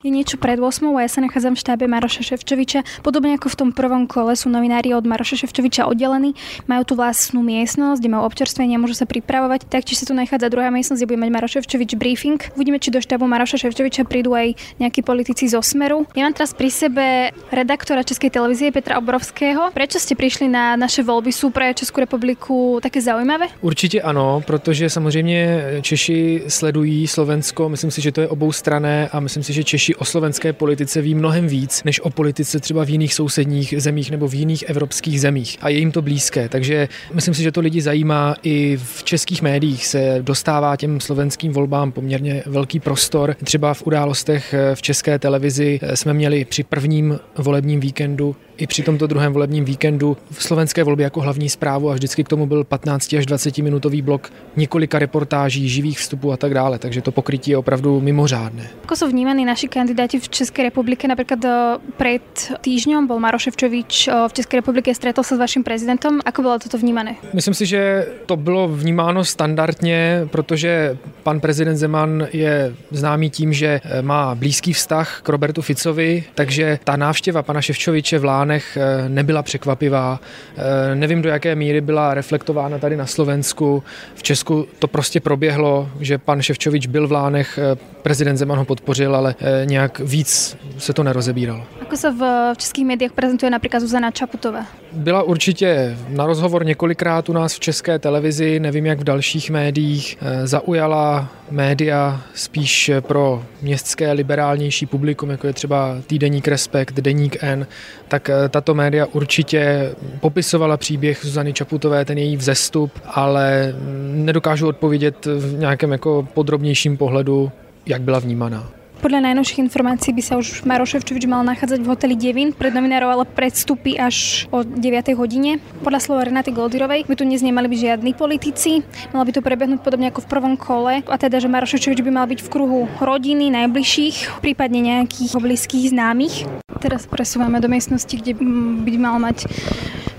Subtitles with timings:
[0.00, 3.04] Je niečo pred 8 a ja sa nachádzam v štábe Maroša Ševčoviča.
[3.04, 6.32] Podobne ako v tom prvom kole sú novinári od Maroša Ševčoviča oddelení,
[6.64, 9.68] majú tu vlastnú miestnosť, kde majú občerstvenie môžu sa pripravovať.
[9.68, 12.40] Taktiež sa tu nachádza druhá miestnosť, kde bude mať Maroš Ševčovič briefing.
[12.56, 16.08] Uvidíme, či do štábu Maroša Ševčoviča prídu aj nejakí politici zo Smeru.
[16.16, 19.68] Ja mám teraz pri sebe redaktora Českej televízie Petra Obrovského.
[19.76, 21.28] Prečo ste prišli na naše voľby?
[21.28, 23.52] Sú pre Českú republiku také zaujímavé?
[23.60, 29.44] Určitě ano, protože samozřejmě Češi sledují Slovensko, myslím si, že to je oboustrané a myslím
[29.44, 32.90] si, že Češi Češi o slovenské politice ví mnohem víc, než o politice třeba v
[32.90, 35.58] jiných sousedních zemích nebo v jiných evropských zemích.
[35.60, 36.48] A je jim to blízké.
[36.48, 38.36] Takže myslím si, že to lidi zajímá.
[38.42, 43.36] I v českých médiích se dostává těm slovenským volbám poměrně velký prostor.
[43.44, 49.06] Třeba v událostech v české televizi jsme měli při prvním volebním víkendu i při tomto
[49.06, 53.14] druhém volebním víkendu v slovenské volbě jako hlavní zprávu a vždycky k tomu byl 15
[53.14, 57.56] až 20 minutový blok několika reportáží, živých vstupů a tak dále, takže to pokrytí je
[57.56, 58.68] opravdu mimořádné.
[58.84, 61.06] Ako sú vnímaní naši kandidáti v Českej republike?
[61.06, 62.26] Napríklad eh, pred
[62.60, 66.18] týždňom bol Maro Ševčovič eh, v Českej republike, stretol sa s vaším prezidentom.
[66.26, 67.16] Ako bolo toto vnímané?
[67.32, 73.80] Myslím si, že to bylo vnímáno standardně, protože pan prezident Zeman je známý tím, že
[73.84, 78.76] eh, má blízký vztah k Robertu Ficovi, takže ta návštěva pana Ševčoviče v Lán Lánech
[78.76, 80.20] eh, nebyla překvapivá.
[80.56, 83.82] Eh, nevím, do jaké míry byla reflektována tady na Slovensku.
[84.14, 88.64] V Česku to prostě proběhlo, že pan Ševčovič byl v Lánech, eh, prezident Zeman ho
[88.64, 89.34] podpořil, ale
[89.64, 91.64] nějak víc se to nerozebíralo.
[91.82, 94.66] Ako se v českých médiách prezentuje například Zuzana Čaputová?
[94.92, 100.18] Byla určitě na rozhovor několikrát u nás v české televizi, nevím jak v dalších médiích.
[100.44, 107.66] Zaujala média spíš pro městské liberálnější publikum, jako je třeba týdeník Respekt, deník N,
[108.08, 113.74] tak tato média určitě popisovala příběh Zuzany Čaputové, ten její vzestup, ale
[114.14, 117.52] nedokážu odpovědět v nějakém jako podrobnějším pohledu,
[117.90, 118.62] jak byla vnímaná.
[119.00, 123.08] Podľa najnovších informácií by sa už Maro Ševčovič mal nachádzať v hoteli Devin pred novinárov,
[123.08, 125.16] ale predstupy až o 9.
[125.16, 125.56] hodine.
[125.80, 128.84] Podľa slova Renaty Goldirovej by tu dnes nemali byť žiadni politici,
[129.16, 132.12] malo by to prebehnúť podobne ako v prvom kole, a teda, že Maro Ševčovič by
[132.12, 136.44] mal byť v kruhu rodiny, najbližších, prípadne nejakých blízkych známych.
[136.84, 138.36] Teraz presúvame do miestnosti, kde
[138.84, 139.48] by mal mať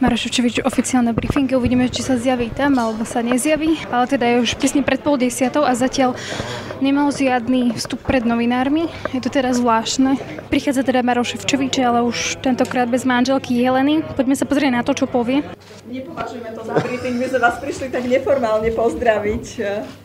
[0.02, 1.54] Marošočevič oficiálne briefingy.
[1.54, 3.86] Uvidíme, či sa zjaví tam, alebo sa nezjaví.
[3.94, 6.18] Ale teda je už tesne pred pol desiatou a zatiaľ
[6.82, 8.90] nemal žiadny vstup pred novinármi.
[9.14, 10.18] Je to teda zvláštne.
[10.50, 14.02] Prichádza teda Maroš Ševčovič, ale už tentokrát bez manželky Jeleny.
[14.18, 15.46] Poďme sa pozrieť na to, čo povie.
[15.86, 19.46] Nepovažujeme to za briefing, my sme vás prišli tak neformálne pozdraviť.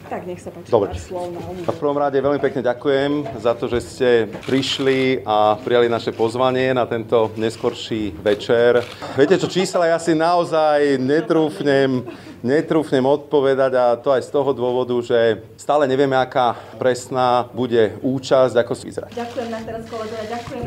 [0.07, 0.95] Tak nech sa páči Dobre.
[0.95, 4.09] slov na V prvom rade veľmi pekne ďakujem za to, že ste
[4.47, 8.87] prišli a prijali naše pozvanie na tento neskorší večer.
[9.19, 12.07] Viete čo, čísla ja si naozaj netrúfnem,
[12.45, 18.55] netrúfnem odpovedať a to aj z toho dôvodu, že stále nevieme, aká presná bude účasť,
[18.57, 19.09] ako si vyzerá.
[19.13, 20.61] Ďakujem na teraz kolegovia, ďakujem.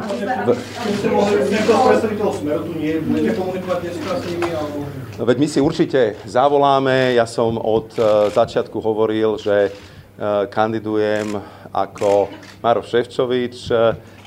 [5.19, 9.71] No veď my si určite zavoláme, ja som od e, začiatku hovoril, že e,
[10.47, 11.35] kandidujem
[11.75, 12.31] ako
[12.63, 13.75] Maro Ševčovič, e,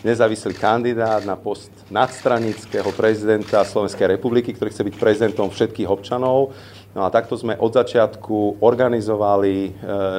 [0.04, 6.52] nezávislý kandidát na post nadstranického prezidenta Slovenskej republiky, ktorý chce byť prezidentom všetkých občanov.
[6.92, 9.70] No a takto sme od začiatku organizovali e,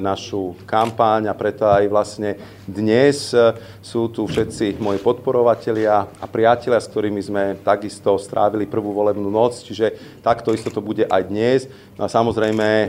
[0.01, 2.33] našu kampáň a preto aj vlastne
[2.65, 8.89] dnes e, sú tu všetci moji podporovatelia a priatelia, s ktorými sme takisto strávili prvú
[8.89, 11.69] volebnú noc, čiže takto isto to bude aj dnes.
[11.93, 12.87] No a samozrejme, e,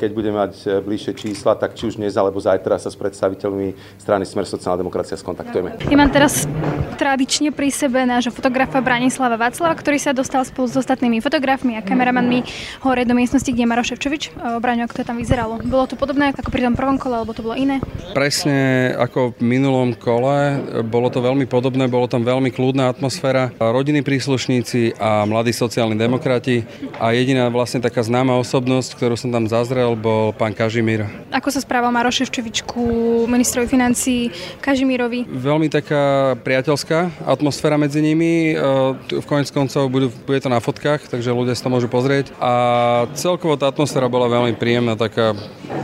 [0.00, 4.24] keď budeme mať bližšie čísla, tak či už dnes alebo zajtra sa s predstaviteľmi strany
[4.24, 5.76] Smer sociálna demokracia skontaktujeme.
[5.92, 6.48] Ja mám teraz
[6.96, 11.84] tradične pri sebe nášho fotografa Branislava Václava, ktorý sa dostal spolu s ostatnými fotografmi a
[11.84, 12.40] kameramanmi
[12.80, 14.38] hore do miestnosti, kde je Maro Ševčovič.
[14.38, 15.58] Braňo, ako to tam vyzeralo?
[15.66, 17.82] Bolo to podobné ako pri tom prvom kole, alebo to bolo iné?
[18.14, 20.62] Presne ako v minulom kole.
[20.86, 23.50] Bolo to veľmi podobné, bolo tam veľmi kľudná atmosféra.
[23.58, 26.62] Rodiny príslušníci a mladí sociálni demokrati
[27.02, 31.10] a jediná vlastne taká známa osobnosť, ktorú som tam zazrel, bol pán Kažimír.
[31.34, 34.30] Ako sa správal Maro Ševčovič ku ministrovi financí
[34.62, 35.26] Kažimírovi?
[35.26, 38.54] Veľmi taká priateľská atmosféra medzi nimi.
[39.10, 42.30] V konec koncov bude to na fotkách, takže ľudia si to môžu pozrieť.
[42.38, 42.52] A
[43.16, 45.32] celkovo tá atmosféra bola veľmi príjemná, taká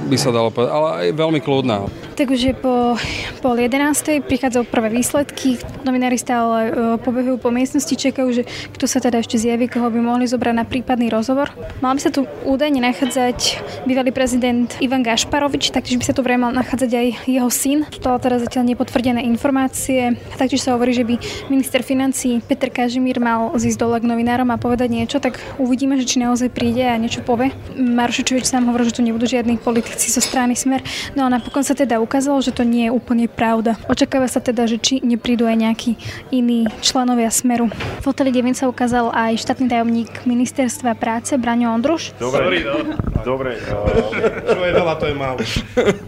[0.06, 1.88] by sa dalo povedať, ale aj veľmi kľudná.
[2.22, 2.94] Tak už je po
[3.42, 6.72] pol jedenástej, prichádzajú prvé výsledky, novinári stále e,
[7.02, 10.62] pobehujú po miestnosti, čakajú, že kto sa teda ešte zjaví, koho by mohli zobrať na
[10.62, 11.50] prípadný rozhovor.
[11.82, 13.58] Mal by sa tu údajne nachádzať
[13.90, 17.78] bývalý prezident Ivan Gašparovič, taktiež by sa tu vraj mal nachádzať aj jeho syn.
[17.90, 20.14] To teda zatiaľ nepotvrdené informácie.
[20.38, 21.18] Taktiež sa hovorí, že by
[21.50, 26.06] minister financí Peter Kažimír mal zísť dole k novinárom a povedať niečo, tak uvidíme, že
[26.06, 27.50] či naozaj príde a niečo povie.
[27.74, 30.86] Marošečovič sám hovorí, že tu nebudú žiadni politici zo strany Smer.
[31.18, 32.11] No a napokon sa teda ukázalo,
[32.44, 33.80] že to nie je úplne pravda.
[33.88, 35.90] Očakáva sa teda, že či neprídu aj nejakí
[36.28, 37.72] iní členovia Smeru.
[37.72, 42.12] V hoteli Devin sa ukázal aj štátny tajomník ministerstva práce Braňo Ondruš.
[42.20, 43.11] Dobre, Sorry, no.
[43.22, 43.58] Dobre.
[43.62, 45.38] Uh, čo je veľa, to je málo.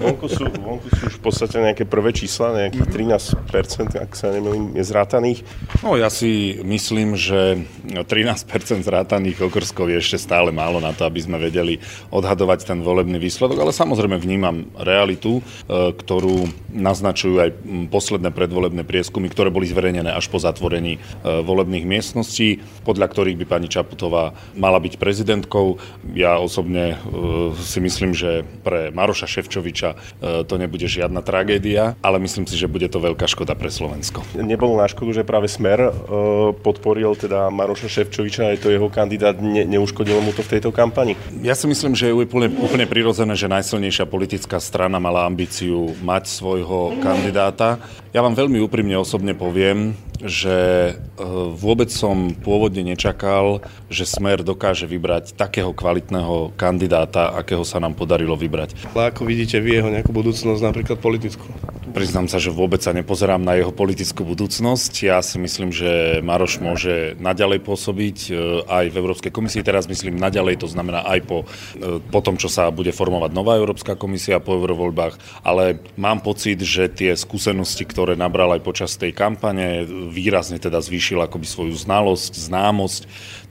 [0.02, 2.86] Vonku sú, vonku sú už v podstate nejaké prvé čísla, nejakých
[3.46, 5.40] 13%, ak sa nemýlim, je zrátaných.
[5.80, 11.20] No ja si myslím, že 13% zrátaných okrskov je ešte stále málo na to, aby
[11.22, 11.78] sme vedeli
[12.10, 17.50] odhadovať ten volebný výsledok, ale samozrejme vnímam realitu, e, ktorú naznačujú aj
[17.88, 23.46] posledné predvolebné prieskumy, ktoré boli zverejnené až po zatvorení e, volebných miestností, podľa ktorých by
[23.46, 25.78] pani Čaputová mala byť prezidentkou.
[26.16, 26.98] Ja osobne
[27.60, 29.90] si myslím, že pre Maroša Ševčoviča
[30.48, 34.24] to nebude žiadna tragédia, ale myslím si, že bude to veľká škoda pre Slovensko.
[34.36, 35.92] Nebolo na škodu, že práve Smer
[36.62, 41.18] podporil teda Maroša Ševčoviča, aj to jeho kandidát, ne, neuškodilo mu to v tejto kampani?
[41.44, 46.30] Ja si myslím, že je úplne, úplne prirodzené, že najsilnejšia politická strana mala ambíciu mať
[46.30, 47.82] svojho kandidáta.
[48.14, 50.92] Ja vám veľmi úprimne osobne poviem, že e,
[51.58, 53.58] vôbec som pôvodne nečakal,
[53.90, 58.78] že Smer dokáže vybrať takého kvalitného kandidáta, akého sa nám podarilo vybrať.
[58.94, 61.42] Ale ako vidíte vy jeho nejakú budúcnosť, napríklad politickú?
[61.94, 64.92] Priznám sa, že vôbec sa nepozerám na jeho politickú budúcnosť.
[65.06, 69.62] Ja si myslím, že Maroš môže naďalej pôsobiť e, aj v Európskej komisii.
[69.62, 71.46] Teraz myslím naďalej, to znamená aj po,
[71.78, 75.46] e, po tom, čo sa bude formovať nová Európska komisia po eurovoľbách.
[75.46, 81.22] Ale mám pocit, že tie skúsenosti, ktoré nabral aj počas tej kampane, výrazne teda zvýšil
[81.22, 83.02] akoby svoju znalosť, známosť,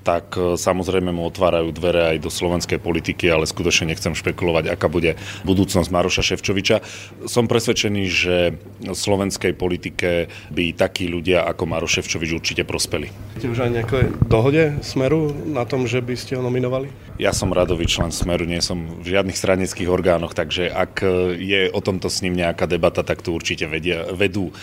[0.04, 4.92] tak e, samozrejme mu otvárajú dvere aj do slovenskej politiky, ale skutočne nechcem špekulovať, aká
[4.92, 5.16] bude
[5.48, 6.84] budúcnosť Maroša Ševčoviča.
[7.26, 8.36] Som presvedčený, že
[8.84, 13.08] slovenskej politike by takí ľudia ako Maroš Ševčovič určite prospeli.
[13.40, 16.92] Ste už aj nejaké dohode Smeru na tom, že by ste ho nominovali?
[17.22, 21.08] Ja som radový člen Smeru, nie som v žiadnych stranických orgánoch, takže ak e,
[21.40, 24.54] je o tomto s ním nejaká debata, tak to určite vedia, vedú e,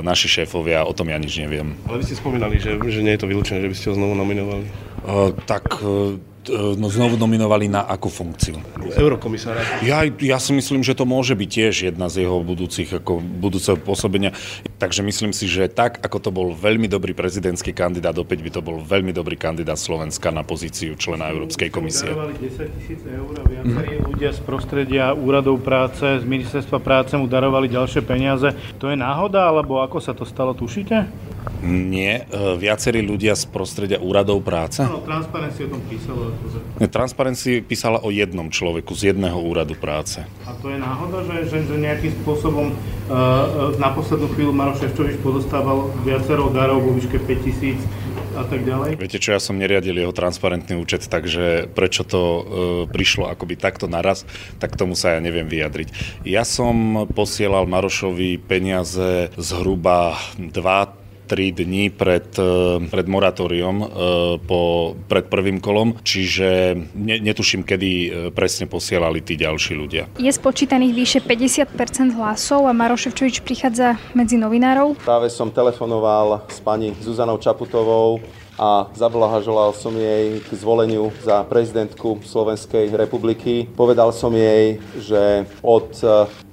[0.00, 1.76] naši šéfovia, o tom ja nič neviem.
[1.84, 4.16] Ale vy ste spomínali, že, že nie je to vylúčené, že by ste ho znovu
[4.16, 4.87] nominovali.
[5.04, 6.18] Uh, tak uh,
[6.52, 8.56] no, znovu nominovali na akú funkciu?
[8.96, 9.60] Eurokomisára.
[9.84, 13.76] Ja, ja si myslím, že to môže byť tiež jedna z jeho budúcich, ako budúceho
[13.76, 14.32] pôsobenia.
[14.80, 18.60] Takže myslím si, že tak, ako to bol veľmi dobrý prezidentský kandidát, opäť by to
[18.64, 22.10] bol veľmi dobrý kandidát Slovenska na pozíciu člena Európskej komisie.
[22.10, 24.04] Darovali 10 tisíc eur a viacerí mm.
[24.08, 28.48] ľudia z prostredia úradov práce, z ministerstva práce mu darovali ďalšie peniaze.
[28.80, 31.28] To je náhoda, alebo ako sa to stalo, tušíte?
[31.62, 34.84] Nie, e, viacerí ľudia z prostredia úradov práce.
[34.84, 36.24] No, Transparency o tom písala.
[36.30, 36.58] Akože.
[36.88, 40.22] Transparency písala o jednom človeku z jedného úradu práce.
[40.46, 45.18] A to je náhoda, že, že, že nejakým spôsobom uh, na poslednú chvíľu Maroš Ševčovič
[45.20, 48.08] podostával viacero darov vo výške 5000
[48.38, 48.94] a tak ďalej?
[48.94, 52.42] Viete čo, ja som neriadil jeho transparentný účet, takže prečo to uh,
[52.86, 54.22] prišlo akoby takto naraz,
[54.62, 56.22] tak tomu sa ja neviem vyjadriť.
[56.22, 63.86] Ja som posielal Marošovi peniaze zhruba 2 3 dní pred, e, pred moratóriom e,
[64.40, 70.08] po, pred prvým kolom, čiže ne, netuším, kedy e, presne posielali tí ďalší ľudia.
[70.16, 74.96] Je spočítaných vyše 50% hlasov a Maroševčovič prichádza medzi novinárov.
[75.04, 78.24] Práve som telefonoval s pani Zuzanou Čaputovou,
[78.58, 83.70] a zablahoželal som jej k zvoleniu za prezidentku Slovenskej republiky.
[83.70, 85.94] Povedal som jej, že od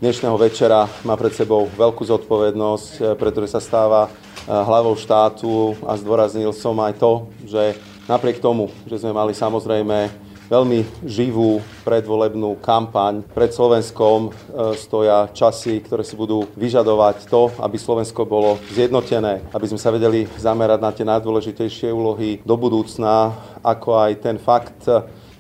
[0.06, 4.14] dnešného večera má pred sebou veľkú zodpovednosť, pretože sa stáva
[4.46, 7.14] hlavou štátu a zdôraznil som aj to,
[7.46, 13.26] že napriek tomu, že sme mali samozrejme veľmi živú predvolebnú kampaň.
[13.34, 14.32] Pred Slovenskom e,
[14.78, 20.30] stoja časy, ktoré si budú vyžadovať to, aby Slovensko bolo zjednotené, aby sme sa vedeli
[20.38, 23.34] zamerať na tie najdôležitejšie úlohy do budúcna,
[23.66, 24.86] ako aj ten fakt,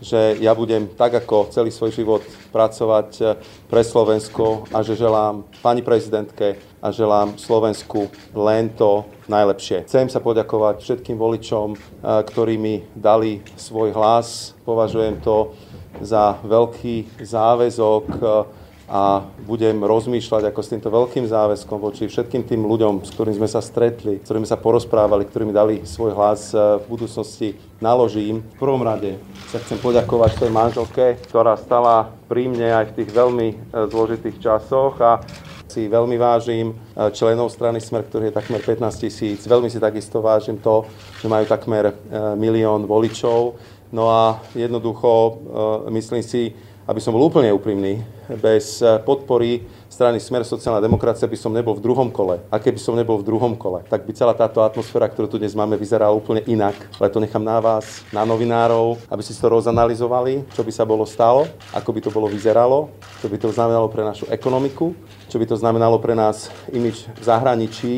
[0.01, 3.35] že ja budem tak ako celý svoj život pracovať eh,
[3.67, 9.87] pre Slovensko a že želám pani prezidentke a želám Slovensku len to najlepšie.
[9.87, 14.53] Chcem sa poďakovať všetkým voličom, eh, ktorí mi dali svoj hlas.
[14.67, 15.55] Považujem to
[16.03, 22.69] za veľký záväzok eh, a budem rozmýšľať ako s týmto veľkým záväzkom voči všetkým tým
[22.69, 26.77] ľuďom, s ktorými sme sa stretli, s ktorými sa porozprávali, ktorými dali svoj hlas e,
[26.77, 28.45] v budúcnosti naložím.
[28.45, 29.17] V prvom rade
[29.49, 33.55] sa chcem poďakovať svojej manželke, ktorá stala pri mne aj v tých veľmi e,
[33.89, 35.17] zložitých časoch a
[35.65, 36.75] si veľmi vážim e,
[37.09, 39.49] členov strany Smer, ktorých je takmer 15 tisíc.
[39.49, 40.85] Veľmi si takisto vážim to,
[41.17, 41.89] že majú takmer
[42.37, 43.57] milión voličov.
[43.89, 45.41] No a jednoducho
[45.89, 46.53] myslím si,
[46.85, 48.05] aby som bol úplne úprimný,
[48.37, 52.43] bez podpory strany Smer sociálna demokracia by som nebol v druhom kole.
[52.51, 55.55] A keby som nebol v druhom kole, tak by celá táto atmosféra, ktorú tu dnes
[55.55, 56.75] máme, vyzerala úplne inak.
[56.99, 61.07] Ale to nechám na vás, na novinárov, aby si to rozanalizovali, čo by sa bolo
[61.07, 62.91] stalo, ako by to bolo vyzeralo,
[63.23, 64.91] čo by to znamenalo pre našu ekonomiku,
[65.31, 67.93] čo by to znamenalo pre nás imič v zahraničí.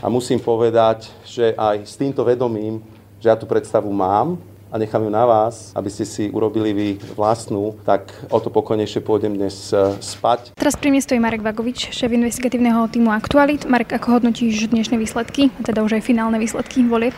[0.00, 2.78] A musím povedať, že aj s týmto vedomím,
[3.18, 4.38] že ja tú predstavu mám,
[4.74, 9.06] a nechám ju na vás, aby ste si urobili vy vlastnú, tak o to pokojnejšie
[9.06, 10.58] pôjdem dnes e, spať.
[10.58, 13.70] Teraz pri mne stojí Marek Vagovič, šéf investigatívneho týmu Aktualit.
[13.70, 17.14] Marek, ako hodnotíš dnešné výsledky, teda už aj finálne výsledky volieb?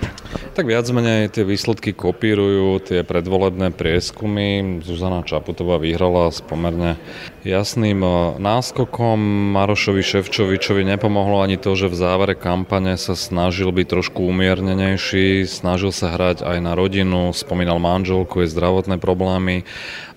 [0.53, 4.85] Tak viac menej tie výsledky kopírujú tie predvolebné prieskumy.
[4.85, 7.01] Zuzana Čaputová vyhrala s pomerne
[7.41, 9.17] jasným e, náskokom.
[9.57, 15.89] Marošovi Ševčovičovi nepomohlo ani to, že v závere kampane sa snažil byť trošku umiernenejší, snažil
[15.89, 19.63] sa hrať aj na rodinu, spomínal manželku, je zdravotné problémy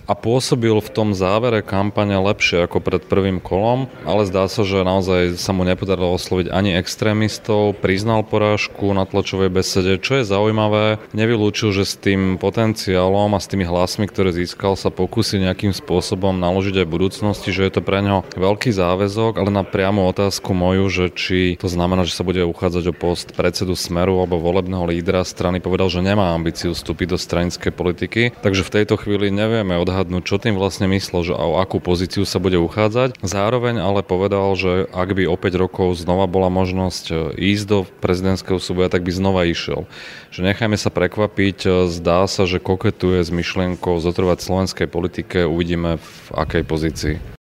[0.10, 4.82] a pôsobil v tom závere kampane lepšie ako pred prvým kolom, ale zdá sa, že
[4.82, 10.98] naozaj sa mu nepodarilo osloviť ani extrémistov, priznal porážku na tlačovej besede, čo je zaujímavé,
[11.14, 16.34] nevylúčil, že s tým potenciálom a s tými hlasmi, ktoré získal, sa pokusí nejakým spôsobom
[16.42, 20.58] naložiť aj v budúcnosti, že je to pre ňo veľký záväzok, ale na priamu otázku
[20.58, 24.90] moju, že či to znamená, že sa bude uchádzať o post predsedu Smeru alebo volebného
[24.90, 29.78] lídra strany, povedal, že nemá ambíciu vstúpiť do stranickej politiky, takže v tejto chvíli nevieme
[29.78, 33.20] odhadnúť odhadnúť, čo tým vlastne myslel, že o akú pozíciu sa bude uchádzať.
[33.20, 37.16] Zároveň ale povedal, že ak by o 5 rokov znova bola možnosť e,
[37.52, 39.84] ísť do prezidentského súboja, tak by znova išiel.
[40.32, 46.00] Že nechajme sa prekvapiť, e, zdá sa, že koketuje s myšlienkou zotrvať slovenskej politike, uvidíme
[46.00, 47.36] v akej pozícii.